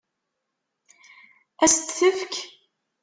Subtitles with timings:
[1.63, 2.33] Ad s-t-tefk?